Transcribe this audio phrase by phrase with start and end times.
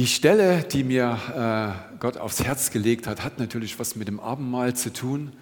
[0.00, 1.18] Die Stelle, die mir
[1.92, 5.34] äh, Gott aufs Herz gelegt hat, hat natürlich was mit dem Abendmahl zu tun.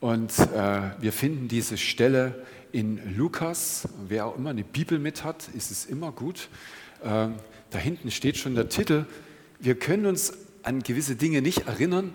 [0.00, 3.88] Und äh, wir finden diese Stelle in Lukas.
[4.08, 6.48] Wer auch immer eine Bibel mit hat, ist es immer gut.
[7.04, 7.28] Äh,
[7.70, 9.06] da hinten steht schon der Titel.
[9.60, 10.32] Wir können uns
[10.64, 12.12] an gewisse Dinge nicht erinnern,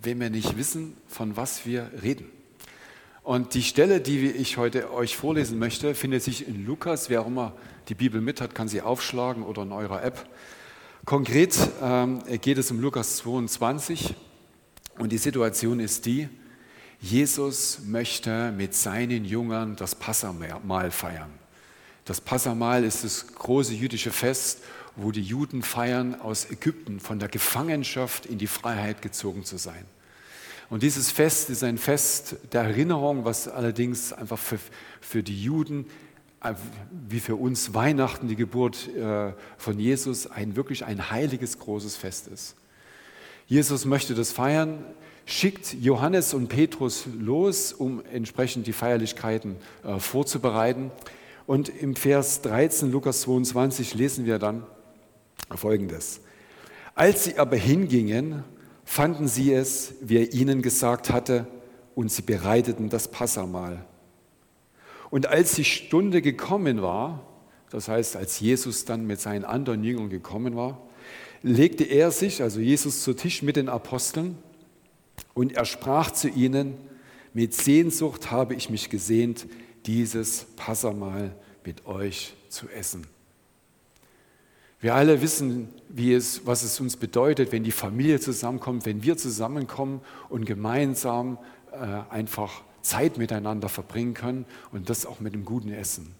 [0.00, 2.30] wenn wir nicht wissen, von was wir reden.
[3.22, 7.10] Und die Stelle, die ich heute euch vorlesen möchte, findet sich in Lukas.
[7.10, 7.52] Wer auch immer
[7.90, 10.26] die Bibel mit hat, kann sie aufschlagen oder in eurer App.
[11.08, 14.14] Konkret ähm, geht es um Lukas 22
[14.98, 16.28] und die Situation ist die,
[17.00, 21.30] Jesus möchte mit seinen Jüngern das Passamahl feiern.
[22.04, 24.60] Das Passamahl ist das große jüdische Fest,
[24.96, 29.86] wo die Juden feiern, aus Ägypten von der Gefangenschaft in die Freiheit gezogen zu sein.
[30.68, 34.58] Und dieses Fest ist ein Fest der Erinnerung, was allerdings einfach für,
[35.00, 35.86] für die Juden
[37.08, 42.28] wie für uns Weihnachten, die Geburt äh, von Jesus, ein wirklich ein heiliges, großes Fest
[42.28, 42.54] ist.
[43.46, 44.84] Jesus möchte das feiern,
[45.26, 50.90] schickt Johannes und Petrus los, um entsprechend die Feierlichkeiten äh, vorzubereiten.
[51.46, 54.64] Und im Vers 13, Lukas 22, lesen wir dann
[55.54, 56.20] Folgendes.
[56.94, 58.44] Als sie aber hingingen,
[58.84, 61.46] fanden sie es, wie er ihnen gesagt hatte,
[61.94, 63.84] und sie bereiteten das Passamahl.
[65.10, 67.24] Und als die Stunde gekommen war,
[67.70, 70.80] das heißt, als Jesus dann mit seinen anderen Jüngern gekommen war,
[71.42, 74.36] legte er sich, also Jesus, zu Tisch mit den Aposteln
[75.34, 76.74] und er sprach zu ihnen,
[77.34, 79.46] mit Sehnsucht habe ich mich gesehnt,
[79.86, 83.06] dieses Passamal mit euch zu essen.
[84.80, 89.16] Wir alle wissen, wie es, was es uns bedeutet, wenn die Familie zusammenkommt, wenn wir
[89.16, 91.38] zusammenkommen und gemeinsam
[91.72, 91.76] äh,
[92.10, 96.14] einfach Zeit miteinander verbringen können und das auch mit einem guten Essen.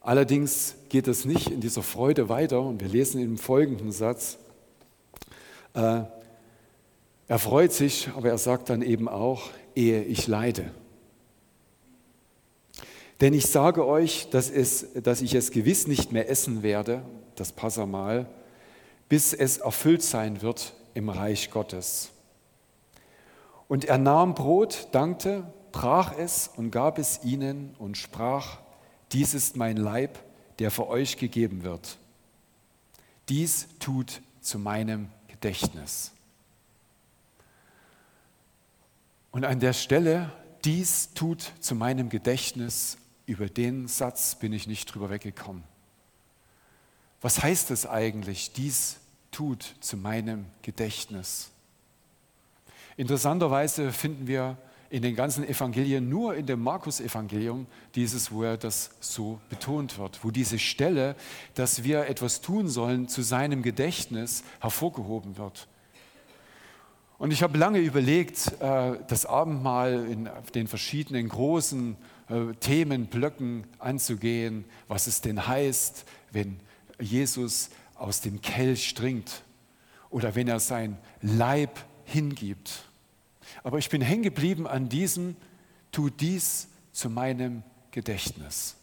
[0.00, 4.38] Allerdings geht es nicht in dieser Freude weiter und wir lesen im folgenden Satz,
[5.74, 6.02] äh,
[7.28, 10.70] er freut sich, aber er sagt dann eben auch, ehe ich leide.
[13.20, 17.02] Denn ich sage euch, dass, es, dass ich es gewiss nicht mehr essen werde,
[17.36, 18.26] das Passamal,
[19.08, 22.11] bis es erfüllt sein wird im Reich Gottes.
[23.72, 28.58] Und er nahm Brot, dankte, brach es und gab es ihnen und sprach,
[29.12, 30.18] dies ist mein Leib,
[30.58, 31.96] der für euch gegeben wird.
[33.30, 36.12] Dies tut zu meinem Gedächtnis.
[39.30, 40.30] Und an der Stelle,
[40.66, 45.64] dies tut zu meinem Gedächtnis, über den Satz bin ich nicht drüber weggekommen.
[47.22, 48.98] Was heißt es eigentlich, dies
[49.30, 51.52] tut zu meinem Gedächtnis?
[52.96, 54.56] Interessanterweise finden wir
[54.90, 60.22] in den ganzen Evangelien nur in dem Markus-Evangelium dieses, wo er das so betont wird,
[60.22, 61.16] wo diese Stelle,
[61.54, 65.66] dass wir etwas tun sollen, zu seinem Gedächtnis hervorgehoben wird.
[67.16, 71.96] Und ich habe lange überlegt, äh, das Abendmahl in den verschiedenen großen
[72.28, 76.60] äh, Themenblöcken anzugehen, was es denn heißt, wenn
[77.00, 79.42] Jesus aus dem Kelch trinkt
[80.10, 81.78] oder wenn er sein Leib
[82.12, 82.84] hingibt.
[83.64, 85.36] Aber ich bin hängen geblieben an diesem,
[85.90, 88.76] tu dies zu meinem Gedächtnis.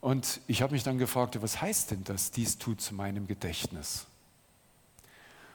[0.00, 4.06] Und ich habe mich dann gefragt, was heißt denn das, dies tut zu meinem Gedächtnis?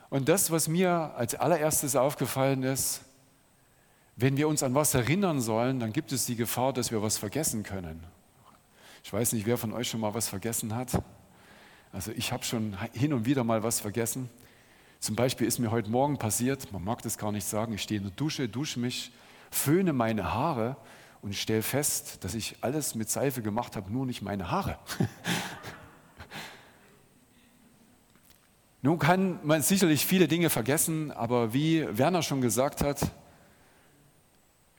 [0.09, 3.01] Und das, was mir als allererstes aufgefallen ist,
[4.15, 7.17] wenn wir uns an was erinnern sollen, dann gibt es die Gefahr, dass wir was
[7.17, 8.03] vergessen können.
[9.03, 10.91] Ich weiß nicht, wer von euch schon mal was vergessen hat.
[11.91, 14.29] Also ich habe schon hin und wieder mal was vergessen.
[14.99, 17.99] Zum Beispiel ist mir heute Morgen passiert, man mag das gar nicht sagen, ich stehe
[17.99, 19.11] in der Dusche, dusche mich,
[19.51, 20.75] föhne meine Haare
[21.21, 24.79] und stelle fest, dass ich alles mit Seife gemacht habe, nur nicht meine Haare.
[28.81, 33.11] Nun kann man sicherlich viele Dinge vergessen, aber wie Werner schon gesagt hat,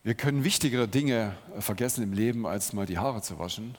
[0.03, 3.77] wir können wichtigere Dinge vergessen im Leben, als mal die Haare zu waschen.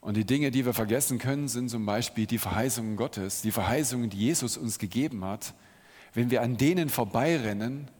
[0.00, 4.10] Und die Dinge, die wir vergessen können, sind zum Beispiel die Verheißungen Gottes, die Verheißungen,
[4.10, 5.54] die Jesus uns gegeben hat.
[6.14, 7.90] Wenn wir an denen vorbeirennen,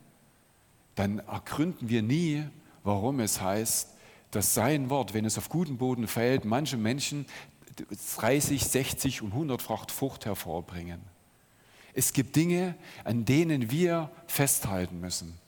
[0.95, 2.45] dann ergründen wir nie,
[2.85, 3.91] warum es heißt,
[4.31, 7.27] dass sein Wort, wenn es auf guten Boden fällt, manche Menschen
[8.17, 11.01] 30, 60 und 100-fach Frucht hervorbringen.
[11.93, 15.39] Es gibt Dinge, an denen wir festhalten müssen.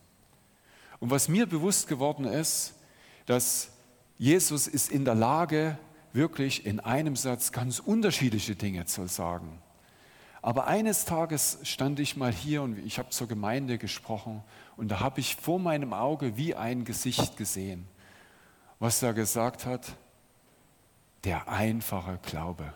[1.00, 2.74] Und was mir bewusst geworden ist,
[3.26, 3.70] dass
[4.18, 5.78] Jesus ist in der Lage,
[6.18, 9.62] wirklich in einem Satz ganz unterschiedliche Dinge zu sagen.
[10.42, 14.42] Aber eines Tages stand ich mal hier und ich habe zur Gemeinde gesprochen
[14.76, 17.86] und da habe ich vor meinem Auge wie ein Gesicht gesehen,
[18.80, 19.96] was er gesagt hat,
[21.22, 22.72] der einfache Glaube.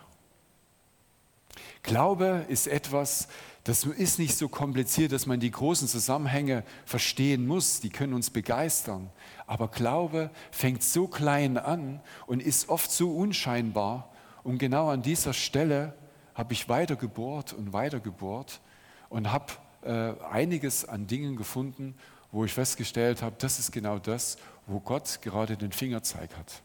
[1.81, 3.27] Glaube ist etwas,
[3.63, 7.79] das ist nicht so kompliziert, dass man die großen Zusammenhänge verstehen muss.
[7.79, 9.09] Die können uns begeistern.
[9.47, 14.11] Aber Glaube fängt so klein an und ist oft so unscheinbar.
[14.43, 15.93] Und genau an dieser Stelle
[16.35, 18.59] habe ich weiter gebohrt und weiter gebohrt
[19.07, 21.95] und habe äh, einiges an Dingen gefunden,
[22.31, 26.61] wo ich festgestellt habe, das ist genau das, wo Gott gerade den Fingerzeig hat.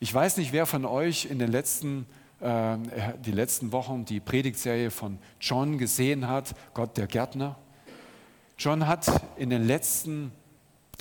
[0.00, 2.06] Ich weiß nicht, wer von euch in den letzten,
[2.40, 2.76] äh,
[3.24, 7.56] die letzten Wochen die Predigtserie von John gesehen hat, Gott der Gärtner.
[8.58, 10.32] John hat in, den letzten,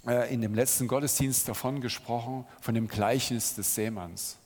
[0.08, 4.38] äh, in dem letzten Gottesdienst davon gesprochen, von dem Gleichnis des Seemanns.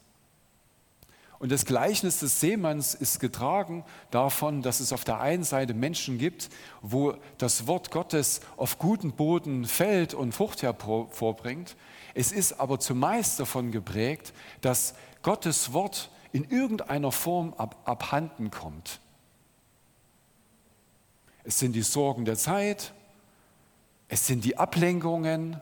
[1.40, 6.18] Und das Gleichnis des Seemanns ist getragen davon, dass es auf der einen Seite Menschen
[6.18, 6.50] gibt,
[6.82, 11.76] wo das Wort Gottes auf guten Boden fällt und Frucht hervorbringt.
[12.14, 19.00] Es ist aber zumeist davon geprägt, dass Gottes Wort in irgendeiner Form ab, abhanden kommt.
[21.44, 22.92] Es sind die Sorgen der Zeit,
[24.08, 25.60] es sind die Ablenkungen,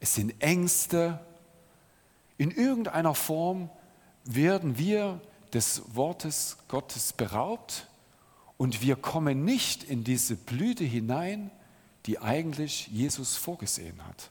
[0.00, 1.20] es sind Ängste.
[2.38, 3.70] In irgendeiner Form
[4.24, 5.20] werden wir
[5.52, 7.88] des Wortes Gottes beraubt
[8.56, 11.50] und wir kommen nicht in diese Blüte hinein,
[12.06, 14.30] die eigentlich Jesus vorgesehen hat.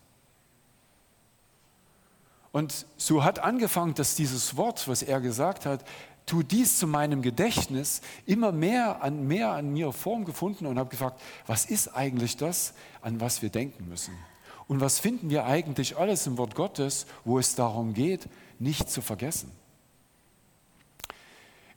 [2.55, 5.83] Und so hat angefangen, dass dieses Wort, was er gesagt hat,
[6.25, 10.89] tu dies zu meinem Gedächtnis, immer mehr an, mehr an mir Form gefunden und habe
[10.89, 14.13] gefragt, was ist eigentlich das, an was wir denken müssen?
[14.69, 19.01] Und was finden wir eigentlich alles im Wort Gottes, wo es darum geht, nicht zu
[19.01, 19.51] vergessen?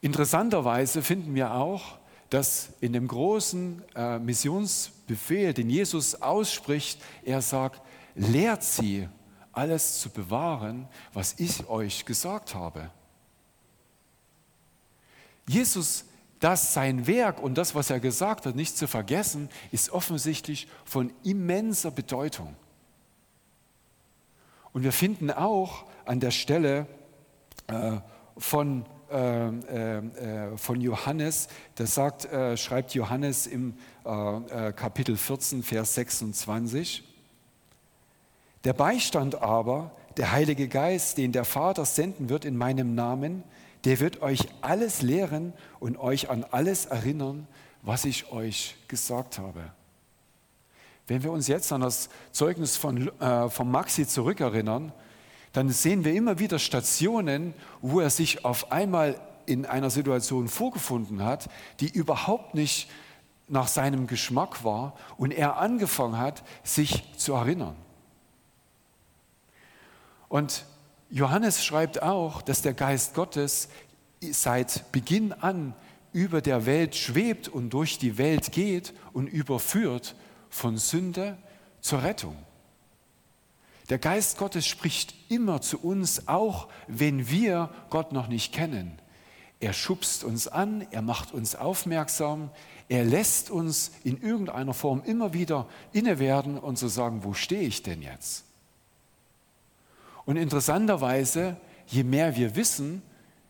[0.00, 1.98] Interessanterweise finden wir auch,
[2.30, 7.82] dass in dem großen äh, Missionsbefehl, den Jesus ausspricht, er sagt,
[8.14, 9.08] lehrt sie,
[9.58, 12.90] alles zu bewahren, was ich euch gesagt habe.
[15.46, 16.04] Jesus,
[16.40, 21.12] das sein Werk und das, was er gesagt hat, nicht zu vergessen, ist offensichtlich von
[21.24, 22.54] immenser Bedeutung.
[24.72, 26.86] Und wir finden auch an der Stelle
[27.66, 27.98] äh,
[28.36, 31.48] von ähm, äh, äh, von Johannes.
[31.76, 33.74] Das sagt, äh, schreibt Johannes im
[34.04, 37.04] Kapitel 14, Vers 26.
[38.68, 43.42] Der Beistand aber, der Heilige Geist, den der Vater senden wird in meinem Namen,
[43.86, 47.46] der wird euch alles lehren und euch an alles erinnern,
[47.80, 49.72] was ich euch gesagt habe.
[51.06, 54.92] Wenn wir uns jetzt an das Zeugnis von, äh, von Maxi zurückerinnern,
[55.54, 61.24] dann sehen wir immer wieder Stationen, wo er sich auf einmal in einer Situation vorgefunden
[61.24, 61.48] hat,
[61.80, 62.90] die überhaupt nicht
[63.48, 67.74] nach seinem Geschmack war und er angefangen hat, sich zu erinnern.
[70.28, 70.64] Und
[71.10, 73.68] Johannes schreibt auch, dass der Geist Gottes
[74.20, 75.74] seit Beginn an
[76.12, 80.14] über der Welt schwebt und durch die Welt geht und überführt
[80.50, 81.38] von Sünde
[81.80, 82.36] zur Rettung.
[83.88, 88.98] Der Geist Gottes spricht immer zu uns, auch wenn wir Gott noch nicht kennen.
[89.60, 92.50] Er schubst uns an, er macht uns aufmerksam,
[92.88, 97.32] er lässt uns in irgendeiner Form immer wieder inne werden und zu so sagen, wo
[97.32, 98.44] stehe ich denn jetzt?
[100.28, 103.00] Und interessanterweise, je mehr wir wissen,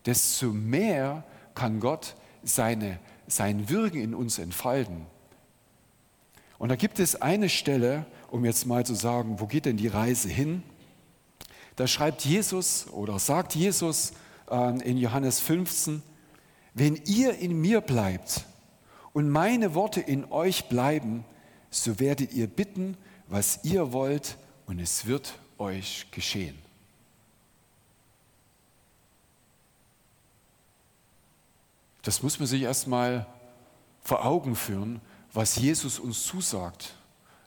[0.06, 1.24] desto mehr
[1.56, 2.14] kann Gott
[2.44, 5.06] seine, sein Wirken in uns entfalten.
[6.56, 9.88] Und da gibt es eine Stelle, um jetzt mal zu sagen, wo geht denn die
[9.88, 10.62] Reise hin?
[11.74, 14.12] Da schreibt Jesus oder sagt Jesus
[14.48, 16.00] äh, in Johannes 15,
[16.74, 18.44] wenn ihr in mir bleibt
[19.12, 21.24] und meine Worte in euch bleiben,
[21.70, 26.67] so werdet ihr bitten, was ihr wollt, und es wird euch geschehen.
[32.08, 33.26] Das muss man sich erstmal
[34.00, 35.02] vor Augen führen,
[35.34, 36.94] was Jesus uns zusagt.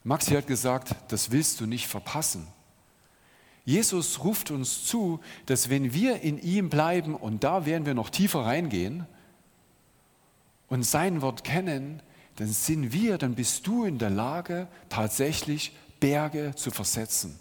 [0.03, 2.45] Maxi hat gesagt, das willst du nicht verpassen.
[3.65, 8.11] Jesus ruft uns zu, dass wenn wir in ihm bleiben, und da werden wir noch
[8.11, 9.07] tiefer reingehen,
[10.67, 12.03] und sein Wort kennen,
[12.35, 17.35] dann sind wir, dann bist du in der Lage, tatsächlich Berge zu versetzen.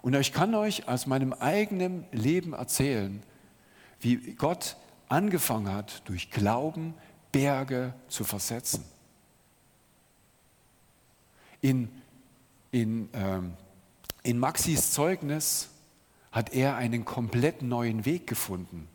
[0.00, 3.22] Und ich kann euch aus meinem eigenen Leben erzählen,
[4.00, 6.94] wie Gott angefangen hat, durch Glauben
[7.32, 8.84] Berge zu versetzen
[11.64, 11.88] in,
[12.72, 13.54] in, ähm,
[14.22, 15.70] in Maxis Zeugnis
[16.30, 18.86] hat er einen komplett neuen Weg gefunden,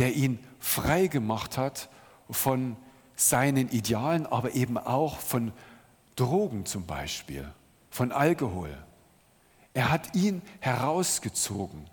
[0.00, 1.88] der ihn frei gemacht hat
[2.28, 2.76] von
[3.14, 5.52] seinen Idealen, aber eben auch von
[6.16, 7.48] Drogen zum Beispiel,
[7.90, 8.76] von Alkohol.
[9.72, 11.86] Er hat ihn herausgezogen.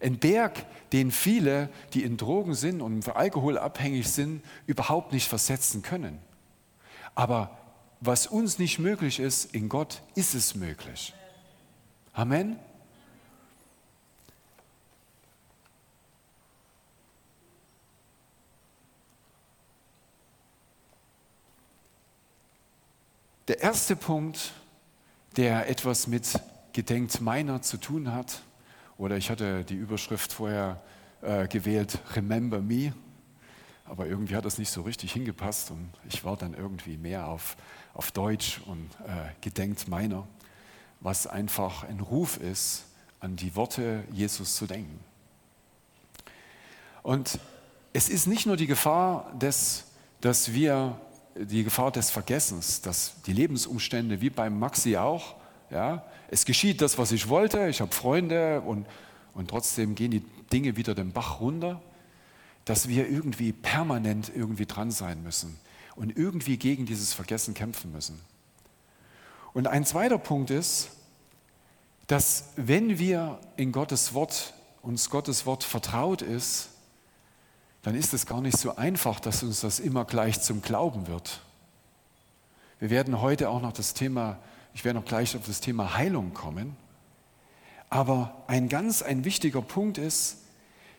[0.00, 5.28] Ein Berg, den viele, die in Drogen sind und für Alkohol abhängig sind, überhaupt nicht
[5.28, 6.18] versetzen können.
[7.14, 7.58] Aber
[8.00, 11.14] was uns nicht möglich ist, in Gott ist es möglich.
[12.12, 12.58] Amen.
[23.48, 24.52] Der erste Punkt,
[25.36, 26.40] der etwas mit
[26.72, 28.42] Gedenkt meiner zu tun hat,
[28.98, 30.82] oder ich hatte die Überschrift vorher
[31.22, 32.92] äh, gewählt, Remember Me,
[33.84, 37.56] aber irgendwie hat das nicht so richtig hingepasst und ich war dann irgendwie mehr auf,
[37.94, 40.26] auf Deutsch und äh, Gedenkt meiner,
[41.00, 42.84] was einfach ein Ruf ist,
[43.20, 44.98] an die Worte Jesus zu denken.
[47.02, 47.38] Und
[47.92, 49.84] es ist nicht nur die Gefahr, des,
[50.20, 51.00] dass wir
[51.36, 55.36] die Gefahr des Vergessens, dass die Lebensumstände, wie beim Maxi auch,
[55.70, 58.86] ja, es geschieht das, was ich wollte, ich habe Freunde und,
[59.34, 61.80] und trotzdem gehen die Dinge wieder den Bach runter,
[62.64, 65.58] dass wir irgendwie permanent irgendwie dran sein müssen
[65.94, 68.20] und irgendwie gegen dieses Vergessen kämpfen müssen.
[69.54, 70.90] Und ein zweiter Punkt ist,
[72.06, 76.68] dass wenn wir in Gottes Wort, uns Gottes Wort vertraut ist,
[77.82, 81.40] dann ist es gar nicht so einfach, dass uns das immer gleich zum Glauben wird.
[82.78, 84.38] Wir werden heute auch noch das Thema,
[84.76, 86.76] ich werde noch gleich auf das Thema Heilung kommen.
[87.88, 90.42] Aber ein ganz ein wichtiger Punkt ist,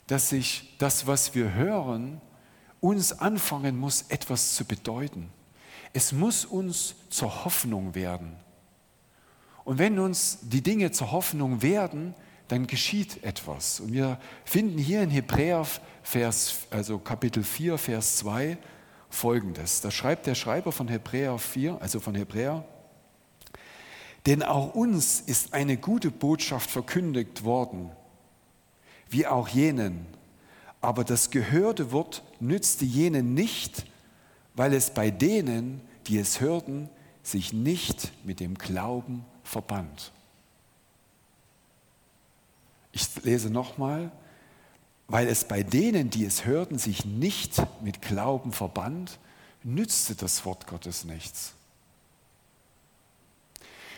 [0.07, 2.19] dass sich das, was wir hören,
[2.81, 5.29] uns anfangen muss, etwas zu bedeuten.
[5.93, 8.35] Es muss uns zur Hoffnung werden.
[9.63, 12.15] Und wenn uns die Dinge zur Hoffnung werden,
[12.47, 13.79] dann geschieht etwas.
[13.79, 15.67] Und wir finden hier in Hebräer
[16.01, 18.57] Vers, also Kapitel 4, Vers 2
[19.11, 19.81] folgendes.
[19.81, 22.65] Da schreibt der Schreiber von Hebräer 4, also von Hebräer,
[24.27, 27.89] denn auch uns ist eine gute Botschaft verkündigt worden,
[29.09, 30.05] wie auch jenen.
[30.81, 33.85] Aber das gehörte Wort nützte jenen nicht,
[34.53, 36.89] weil es bei denen, die es hörten,
[37.23, 40.11] sich nicht mit dem Glauben verband.
[42.91, 44.11] Ich lese nochmal,
[45.07, 49.19] weil es bei denen, die es hörten, sich nicht mit Glauben verband,
[49.63, 51.53] nützte das Wort Gottes nichts.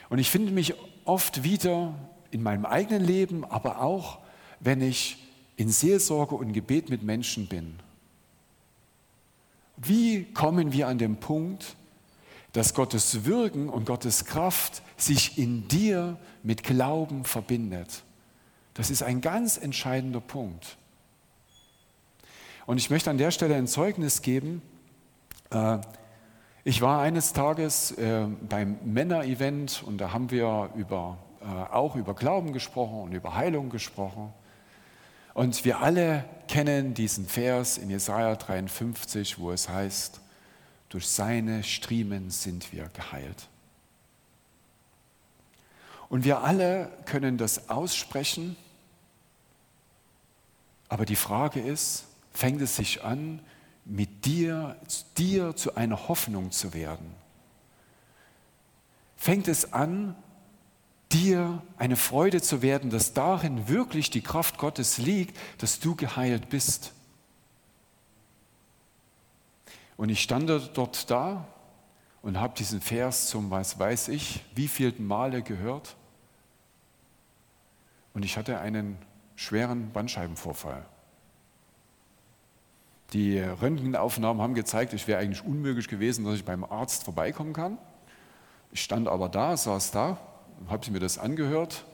[0.10, 0.74] Und ich finde mich
[1.06, 1.94] oft wieder
[2.32, 4.20] in meinem eigenen Leben, aber auch,
[4.60, 5.18] wenn ich
[5.56, 7.80] in Seelsorge und Gebet mit Menschen bin.
[9.78, 11.76] Wie kommen wir an den Punkt,
[12.54, 18.04] dass Gottes Wirken und Gottes Kraft sich in dir mit Glauben verbindet?
[18.74, 20.78] Das ist ein ganz entscheidender Punkt.
[22.66, 24.62] Und ich möchte an der Stelle ein Zeugnis geben.
[25.50, 25.80] Äh,
[26.64, 32.14] ich war eines Tages äh, beim Männer-Event und da haben wir über, äh, auch über
[32.14, 34.34] Glauben gesprochen und über Heilung gesprochen.
[35.34, 40.20] Und wir alle kennen diesen Vers in Jesaja 53, wo es heißt:
[40.90, 43.48] Durch seine Striemen sind wir geheilt.
[46.10, 48.58] Und wir alle können das aussprechen,
[50.90, 53.40] aber die Frage ist, fängt es sich an,
[53.90, 54.78] mit dir,
[55.18, 57.14] dir zu einer Hoffnung zu werden.
[59.18, 60.16] Fängt es an,
[61.12, 66.50] dir eine Freude zu werden, dass darin wirklich die Kraft Gottes liegt, dass du geheilt
[66.50, 66.94] bist.
[69.98, 71.48] Und ich stand dort da
[72.22, 75.96] und habe diesen Vers zum, was weiß ich, wie vielten Male gehört.
[78.14, 78.98] Und ich hatte einen
[79.36, 80.86] schweren Bandscheibenvorfall.
[83.14, 87.78] Die Röntgenaufnahmen haben gezeigt, es wäre eigentlich unmöglich gewesen, dass ich beim Arzt vorbeikommen kann.
[88.72, 90.20] Ich stand aber da, saß da,
[90.68, 91.86] habe mir das angehört.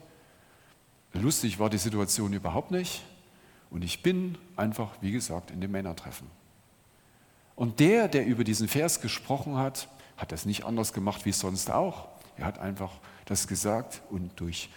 [1.14, 3.04] Lustig war die Situation überhaupt nicht.
[3.70, 6.28] Und ich bin einfach, wie gesagt, in dem Männertreffen.
[7.56, 11.72] Und der, der über diesen Vers gesprochen hat, hat das nicht anders gemacht wie sonst
[11.72, 12.10] auch.
[12.38, 12.92] Er hat einfach
[13.26, 14.70] das gesagt und durch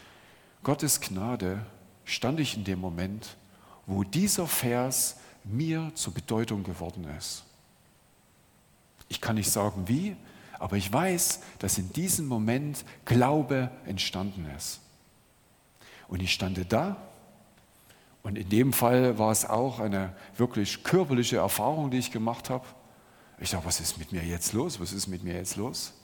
[0.63, 1.65] Gottes Gnade
[2.05, 3.37] stand ich in dem Moment,
[3.87, 5.17] wo dieser Vers
[5.51, 7.45] mir zur Bedeutung geworden ist.
[9.09, 10.17] Ich kann nicht sagen wie,
[10.59, 14.81] aber ich weiß, dass in diesem Moment Glaube entstanden ist.
[16.09, 16.97] Und ich stand da
[18.23, 22.67] und in dem Fall war es auch eine wirklich körperliche Erfahrung, die ich gemacht habe.
[23.41, 24.81] Ich dachte, was ist mit mir jetzt los?
[24.81, 25.95] Was ist mit mir jetzt los?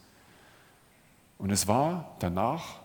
[1.36, 2.80] Und es war danach,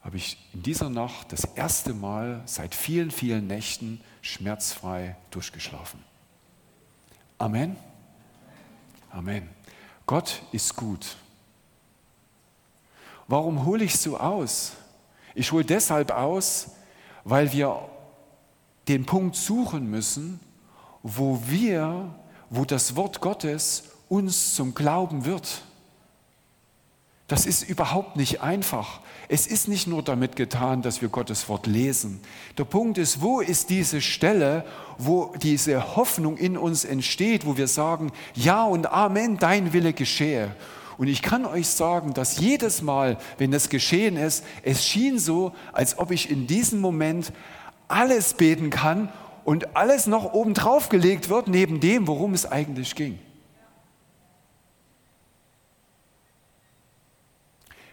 [0.00, 6.02] habe ich in dieser Nacht das erste Mal seit vielen, vielen Nächten schmerzfrei durchgeschlafen.
[7.38, 7.76] Amen.
[9.10, 9.48] Amen.
[10.06, 11.16] Gott ist gut.
[13.26, 14.72] Warum hole ich so aus?
[15.34, 16.70] Ich hole deshalb aus,
[17.24, 17.88] weil wir
[18.88, 20.40] den Punkt suchen müssen,
[21.02, 22.14] wo wir,
[22.48, 25.62] wo das Wort Gottes uns zum Glauben wird.
[27.28, 29.00] Das ist überhaupt nicht einfach.
[29.28, 32.20] Es ist nicht nur damit getan, dass wir Gottes Wort lesen.
[32.56, 34.64] Der Punkt ist, wo ist diese Stelle,
[34.96, 40.56] wo diese Hoffnung in uns entsteht, wo wir sagen, ja und Amen, dein Wille geschehe.
[40.96, 45.52] Und ich kann euch sagen, dass jedes Mal, wenn das geschehen ist, es schien so,
[45.74, 47.32] als ob ich in diesem Moment
[47.88, 49.12] alles beten kann
[49.44, 53.18] und alles noch obendrauf gelegt wird, neben dem, worum es eigentlich ging.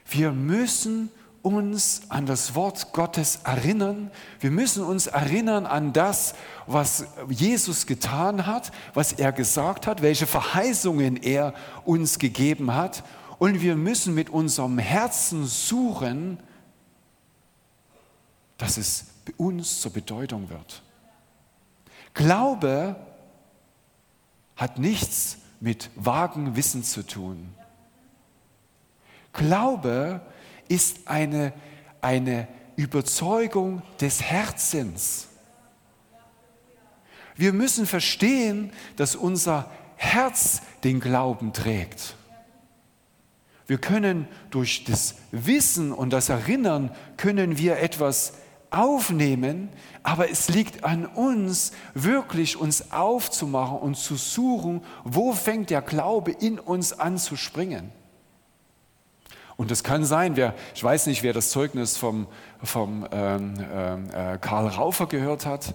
[0.06, 1.10] Wir müssen
[1.42, 4.10] uns an das Wort Gottes erinnern.
[4.40, 6.34] Wir müssen uns erinnern an das,
[6.66, 13.04] was Jesus getan hat, was er gesagt hat, welche Verheißungen er uns gegeben hat.
[13.38, 16.40] Und wir müssen mit unserem Herzen suchen,
[18.58, 19.06] dass es
[19.38, 20.82] uns zur Bedeutung wird.
[22.16, 22.96] Glaube
[24.56, 27.54] hat nichts mit vagen Wissen zu tun.
[29.36, 30.22] Glaube
[30.68, 31.54] ist eine,
[32.02, 35.28] eine Überzeugung des Herzens.
[37.36, 42.16] Wir müssen verstehen, dass unser Herz den Glauben trägt.
[43.68, 48.34] Wir können durch das Wissen und das Erinnern, können wir etwas
[48.70, 49.70] aufnehmen,
[50.04, 56.32] aber es liegt an uns, wirklich uns aufzumachen und zu suchen, wo fängt der Glaube
[56.32, 57.92] in uns an zu springen.
[59.58, 62.28] Und es kann sein, wer, ich weiß nicht, wer das Zeugnis vom,
[62.62, 63.54] vom ähm,
[64.14, 65.74] äh, Karl Raufer gehört hat.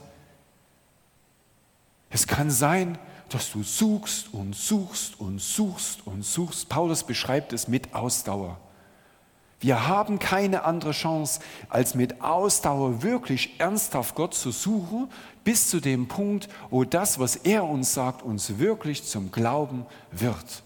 [2.11, 2.99] Es kann sein,
[3.31, 6.69] dass du suchst und suchst und suchst und suchst.
[6.69, 8.59] Paulus beschreibt es mit Ausdauer.
[9.61, 15.11] Wir haben keine andere Chance, als mit Ausdauer wirklich ernsthaft Gott zu suchen,
[15.45, 20.63] bis zu dem Punkt, wo das, was er uns sagt, uns wirklich zum Glauben wird.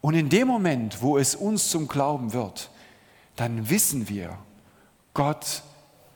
[0.00, 2.70] Und in dem Moment, wo es uns zum Glauben wird,
[3.36, 4.38] dann wissen wir,
[5.14, 5.62] Gott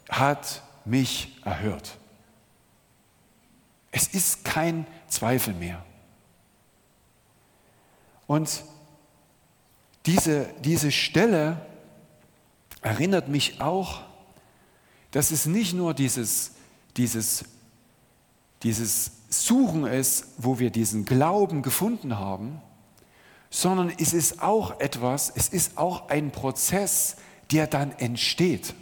[0.08, 1.98] hat mich erhört.
[3.90, 5.84] Es ist kein Zweifel mehr.
[8.26, 8.64] Und
[10.06, 11.64] diese, diese Stelle
[12.82, 14.02] erinnert mich auch,
[15.10, 16.52] dass es nicht nur dieses,
[16.96, 17.44] dieses,
[18.62, 22.60] dieses Suchen ist, wo wir diesen Glauben gefunden haben,
[23.54, 27.14] sondern es ist auch etwas, es ist auch ein Prozess,
[27.52, 28.74] der dann entsteht.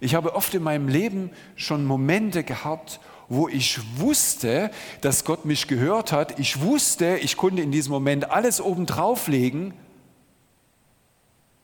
[0.00, 5.68] Ich habe oft in meinem Leben schon Momente gehabt, wo ich wusste, dass Gott mich
[5.68, 6.40] gehört hat.
[6.40, 9.72] Ich wusste, ich konnte in diesem Moment alles oben drauflegen.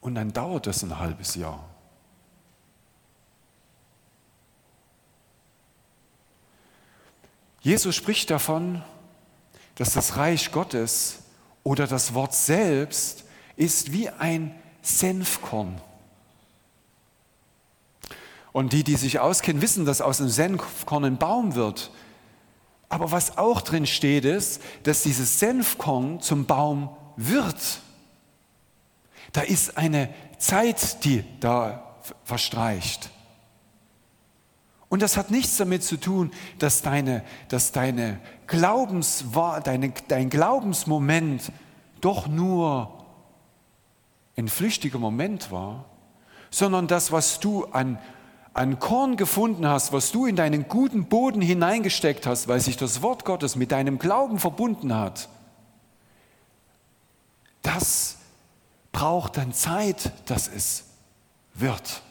[0.01, 1.69] Und dann dauert es ein halbes Jahr.
[7.61, 8.85] Jesus spricht davon,
[9.77, 11.21] dass das Reich Gottes
[11.63, 13.25] oder das Wort selbst
[13.57, 15.81] ist wie ein Senfkorn.
[18.53, 21.91] Und die, die sich auskennen, wissen, dass aus einem Senfkorn ein Baum wird.
[22.89, 27.81] Aber was auch drin steht, ist, dass dieses Senfkorn zum Baum wird.
[29.33, 30.09] Da ist eine
[30.39, 33.11] Zeit, die da verstreicht.
[34.89, 39.25] Und das hat nichts damit zu tun, dass, deine, dass deine Glaubens,
[39.65, 41.51] deine, dein Glaubensmoment
[42.01, 43.05] doch nur
[44.37, 45.87] ein flüchtiger Moment war,
[46.51, 47.99] sondern das, was du an,
[48.55, 53.03] an Korn gefunden hast, was du in deinen guten Boden hineingesteckt hast, weil sich das
[53.03, 55.29] Wort Gottes mit deinem Glauben verbunden hat,
[57.63, 58.19] das
[58.93, 60.85] braucht dann Zeit, dass es
[61.55, 62.03] wird.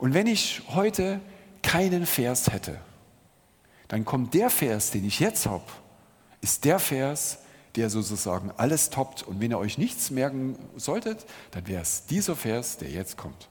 [0.00, 1.20] Und wenn ich heute
[1.62, 2.80] keinen Vers hätte,
[3.86, 5.64] dann kommt der Vers, den ich jetzt habe,
[6.40, 7.40] ist der Vers,
[7.76, 9.22] der sozusagen alles toppt.
[9.22, 13.48] Und wenn ihr euch nichts merken solltet, dann wäre es dieser Vers, der jetzt kommt.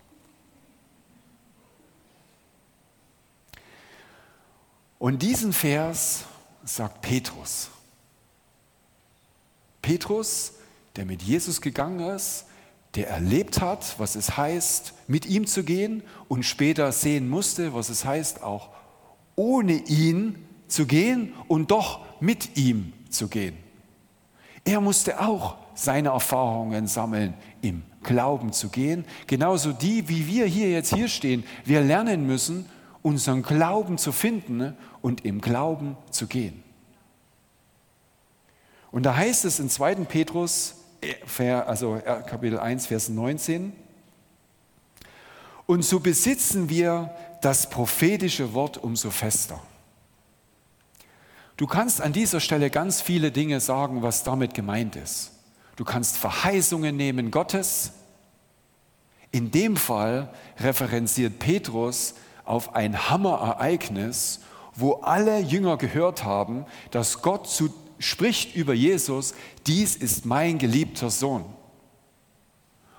[4.98, 6.24] Und diesen Vers
[6.66, 7.70] sagt Petrus.
[9.84, 10.54] Petrus,
[10.96, 12.46] der mit Jesus gegangen ist,
[12.96, 17.90] der erlebt hat, was es heißt, mit ihm zu gehen und später sehen musste, was
[17.90, 18.70] es heißt, auch
[19.36, 23.58] ohne ihn zu gehen und doch mit ihm zu gehen.
[24.66, 29.06] Er musste auch seine Erfahrungen sammeln, im Glauben zu gehen.
[29.28, 31.44] Genauso die, wie wir hier jetzt hier stehen.
[31.66, 32.66] Wir lernen müssen,
[33.02, 36.64] unseren Glauben zu finden und im Glauben zu gehen.
[38.92, 39.96] Und da heißt es in 2.
[40.06, 40.76] Petrus
[41.66, 43.74] also Kapitel 1, Vers 19.
[45.66, 49.62] Und so besitzen wir das prophetische Wort umso fester.
[51.58, 55.32] Du kannst an dieser Stelle ganz viele Dinge sagen, was damit gemeint ist.
[55.76, 57.92] Du kannst Verheißungen nehmen Gottes.
[59.32, 64.40] In dem Fall referenziert Petrus auf ein Hammerereignis,
[64.74, 69.34] wo alle Jünger gehört haben, dass Gott zu, spricht über Jesus,
[69.68, 71.46] dies ist mein geliebter Sohn.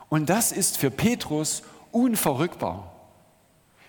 [0.08, 2.92] Und das ist für Petrus unverrückbar.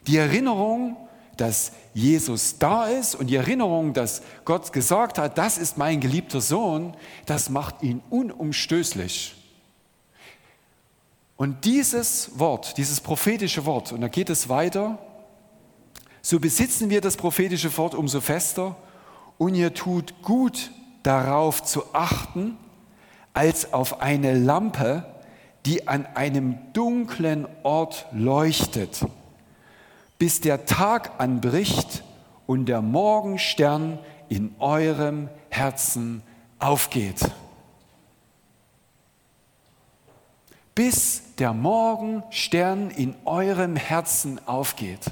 [0.07, 0.97] Die Erinnerung,
[1.37, 6.41] dass Jesus da ist und die Erinnerung, dass Gott gesagt hat, das ist mein geliebter
[6.41, 6.95] Sohn,
[7.25, 9.35] das macht ihn unumstößlich.
[11.35, 14.99] Und dieses Wort, dieses prophetische Wort, und da geht es weiter,
[16.21, 18.75] so besitzen wir das prophetische Wort umso fester
[19.39, 20.69] und ihr tut gut
[21.03, 22.57] darauf zu achten,
[23.33, 25.05] als auf eine Lampe,
[25.65, 29.05] die an einem dunklen Ort leuchtet,
[30.17, 32.03] bis der Tag anbricht
[32.47, 36.23] und der Morgenstern in eurem Herzen
[36.59, 37.31] aufgeht.
[40.73, 45.11] Bis der Morgenstern in eurem Herzen aufgeht.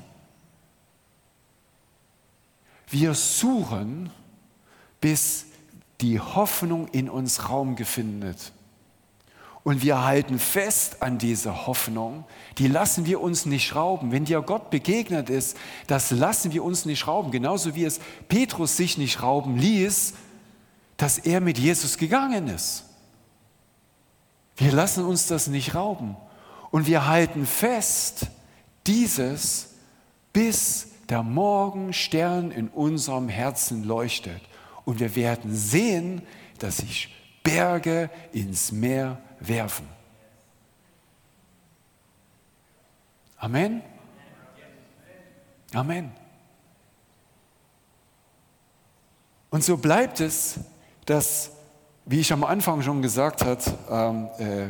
[2.87, 4.09] Wir suchen,
[5.01, 5.45] bis
[6.01, 8.51] die Hoffnung in uns Raum findet.
[9.63, 12.25] Und wir halten fest an dieser Hoffnung,
[12.57, 14.11] die lassen wir uns nicht schrauben.
[14.11, 15.57] Wenn dir Gott begegnet ist,
[15.87, 17.31] das lassen wir uns nicht schrauben.
[17.31, 20.13] Genauso wie es Petrus sich nicht schrauben ließ,
[20.95, 22.85] dass er mit Jesus gegangen ist.
[24.55, 26.15] Wir lassen uns das nicht rauben.
[26.71, 28.27] Und wir halten fest
[28.87, 29.75] dieses,
[30.33, 34.41] bis der Morgenstern in unserem Herzen leuchtet.
[34.89, 36.23] Und wir werden sehen,
[36.57, 39.87] dass sich Berge ins Meer werfen.
[43.37, 43.83] Amen.
[45.75, 46.11] Amen.
[49.51, 50.59] Und so bleibt es,
[51.05, 51.51] dass,
[52.05, 54.69] wie ich am Anfang schon gesagt habe, ähm, äh,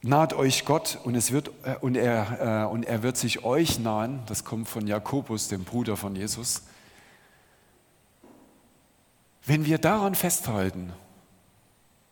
[0.00, 3.78] naht euch Gott und, es wird, äh, und, er, äh, und er wird sich euch
[3.78, 4.22] nahen.
[4.24, 6.62] Das kommt von Jakobus, dem Bruder von Jesus.
[9.46, 10.92] Wenn wir daran festhalten,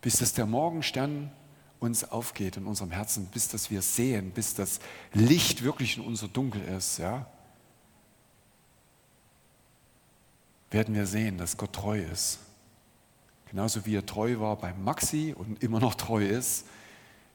[0.01, 1.31] bis dass der Morgenstern
[1.79, 4.79] uns aufgeht in unserem Herzen, bis dass wir sehen, bis das
[5.13, 7.25] Licht wirklich in unser Dunkel ist, ja,
[10.71, 12.39] werden wir sehen, dass Gott treu ist.
[13.49, 16.65] Genauso wie er treu war bei Maxi und immer noch treu ist,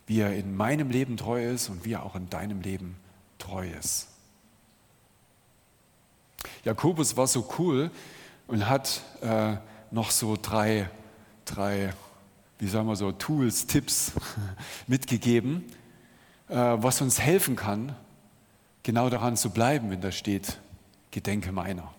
[0.06, 2.96] wie er in meinem Leben treu ist und wie er auch in deinem Leben
[3.38, 4.08] treu ist.
[6.64, 7.90] Jakobus war so cool
[8.46, 9.56] und hat äh,
[9.90, 10.88] noch so drei,
[11.44, 11.92] drei
[12.60, 14.12] wie sagen wir so, Tools, Tipps
[14.86, 15.64] mitgegeben,
[16.48, 17.96] äh, was uns helfen kann,
[18.82, 20.60] genau daran zu bleiben, wenn da steht,
[21.10, 21.92] Gedenke meiner.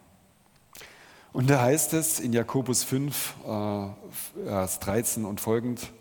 [1.34, 3.88] Und da heißt es in Jakobus 5, äh,
[4.45, 5.91] Vers 13 und folgend,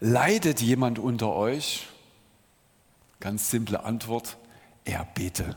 [0.00, 1.86] leidet jemand unter euch?
[3.20, 4.36] Ganz simple Antwort,
[4.84, 5.56] er bete.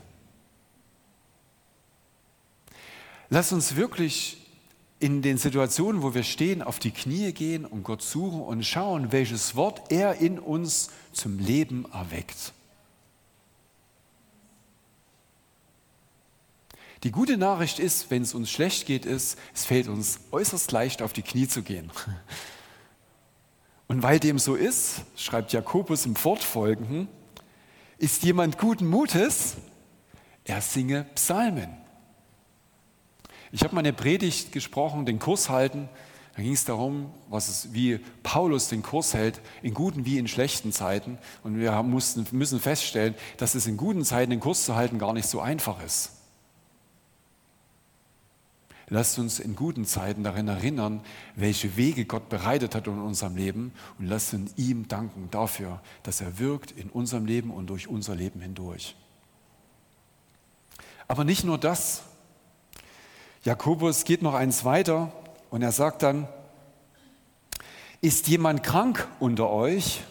[3.28, 4.39] Lass uns wirklich
[5.00, 9.12] in den Situationen, wo wir stehen, auf die Knie gehen und Gott suchen und schauen,
[9.12, 12.52] welches Wort er in uns zum Leben erweckt.
[17.02, 21.00] Die gute Nachricht ist, wenn es uns schlecht geht, ist, es fällt uns äußerst leicht,
[21.00, 21.90] auf die Knie zu gehen.
[23.88, 27.08] Und weil dem so ist, schreibt Jakobus im Fortfolgenden,
[27.96, 29.56] ist jemand guten Mutes,
[30.44, 31.70] er singe Psalmen.
[33.52, 35.88] Ich habe mal eine Predigt gesprochen, den Kurs halten.
[36.36, 40.28] Da ging es darum, was es, wie Paulus den Kurs hält, in guten wie in
[40.28, 41.18] schlechten Zeiten.
[41.42, 45.12] Und wir mussten, müssen feststellen, dass es in guten Zeiten den Kurs zu halten gar
[45.12, 46.12] nicht so einfach ist.
[48.92, 51.00] Lasst uns in guten Zeiten daran erinnern,
[51.36, 56.20] welche Wege Gott bereitet hat in unserem Leben und lasst uns ihm danken dafür, dass
[56.20, 58.96] er wirkt in unserem Leben und durch unser Leben hindurch.
[61.06, 62.02] Aber nicht nur das,
[63.42, 65.12] Jakobus geht noch eins weiter
[65.48, 66.28] und er sagt dann,
[68.02, 70.02] ist jemand krank unter euch?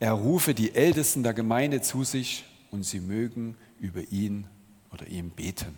[0.00, 4.46] Er rufe die Ältesten der Gemeinde zu sich und sie mögen über ihn
[4.92, 5.76] oder ihm beten.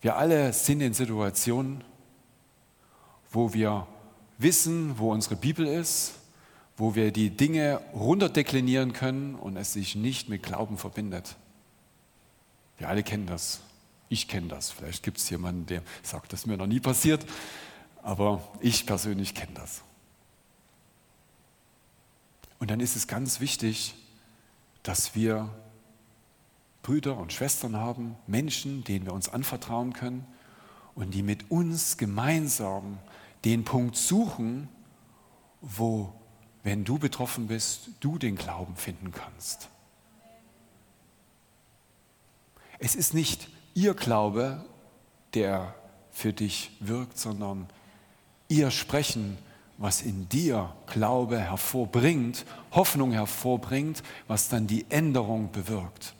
[0.00, 1.82] Wir alle sind in Situationen,
[3.30, 3.88] wo wir
[4.38, 6.14] wissen, wo unsere Bibel ist,
[6.76, 11.36] wo wir die Dinge runterdeklinieren können und es sich nicht mit Glauben verbindet.
[12.78, 13.60] Wir alle kennen das.
[14.08, 14.70] Ich kenne das.
[14.70, 17.26] Vielleicht gibt es jemanden, der sagt, das ist mir noch nie passiert,
[18.02, 19.82] aber ich persönlich kenne das.
[22.58, 23.94] Und dann ist es ganz wichtig,
[24.82, 25.50] dass wir
[26.82, 30.24] Brüder und Schwestern haben, Menschen, denen wir uns anvertrauen können
[30.94, 32.98] und die mit uns gemeinsam
[33.44, 34.68] den Punkt suchen,
[35.60, 36.12] wo,
[36.62, 39.68] wenn du betroffen bist, du den Glauben finden kannst.
[42.78, 44.64] Es ist nicht ihr Glaube,
[45.34, 45.74] der
[46.10, 47.68] für dich wirkt, sondern
[48.48, 49.38] ihr Sprechen,
[49.78, 56.14] was in dir Glaube hervorbringt, Hoffnung hervorbringt, was dann die Änderung bewirkt.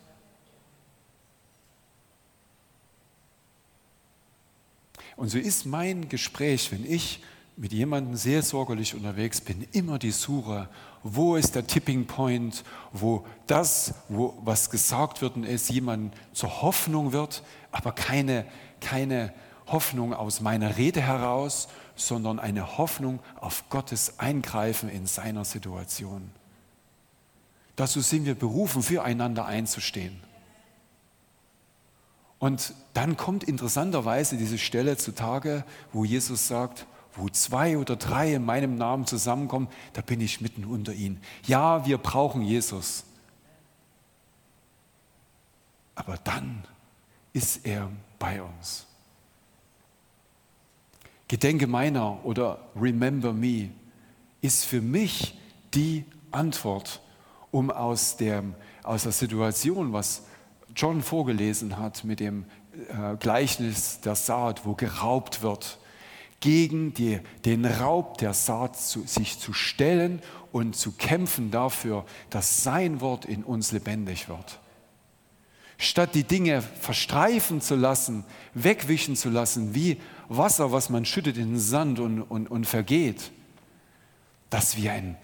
[5.17, 7.23] Und so ist mein Gespräch, wenn ich
[7.57, 10.69] mit jemandem sehr sorgerlich unterwegs bin, immer die Suche,
[11.03, 17.13] wo ist der Tipping Point, wo das, wo, was gesagt wird, ist, jemand zur Hoffnung
[17.13, 17.43] wird,
[17.73, 18.45] aber keine,
[18.81, 19.33] keine
[19.67, 26.31] Hoffnung aus meiner Rede heraus, sondern eine Hoffnung auf Gottes Eingreifen in seiner Situation.
[27.75, 30.21] Dazu sind wir berufen, füreinander einzustehen.
[32.39, 38.45] Und dann kommt interessanterweise diese Stelle zutage, wo Jesus sagt, wo zwei oder drei in
[38.45, 41.21] meinem Namen zusammenkommen, da bin ich mitten unter ihnen.
[41.47, 43.05] Ja, wir brauchen Jesus.
[45.95, 46.65] Aber dann
[47.33, 48.87] ist er bei uns.
[51.29, 53.71] Gedenke meiner oder Remember Me
[54.43, 55.37] ist für mich
[55.75, 57.01] die Antwort,
[57.51, 60.23] um aus, dem, aus der Situation, was
[60.75, 62.45] John vorgelesen hat mit dem
[62.89, 65.79] äh, Gleichnis der Saat, wo geraubt wird,
[66.41, 70.21] gegen die, den Raub der Saat zu, sich zu stellen
[70.53, 74.61] und zu kämpfen dafür, dass sein Wort in uns lebendig wird.
[75.79, 81.51] Statt die Dinge verstreifen zu lassen, wegwischen zu lassen, wie Wasser, was man schüttet in
[81.51, 83.31] den Sand und, und, und vergeht,
[84.49, 85.17] dass wir ein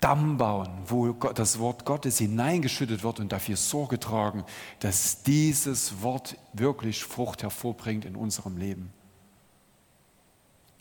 [0.00, 4.44] Damm bauen, wo das Wort Gottes hineingeschüttet wird und dafür Sorge tragen,
[4.78, 8.92] dass dieses Wort wirklich Frucht hervorbringt in unserem Leben.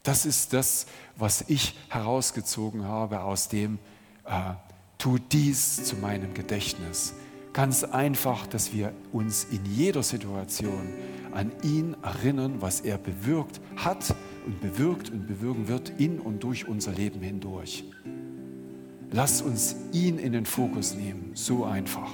[0.07, 0.85] Das ist das,
[1.17, 3.77] was ich herausgezogen habe aus dem,
[4.23, 4.53] äh,
[4.97, 7.13] tu dies zu meinem Gedächtnis.
[7.51, 10.93] Ganz einfach, dass wir uns in jeder Situation
[11.33, 14.15] an ihn erinnern, was er bewirkt hat
[14.45, 17.83] und bewirkt und bewirken wird in und durch unser Leben hindurch.
[19.11, 21.31] Lass uns ihn in den Fokus nehmen.
[21.33, 22.13] So einfach.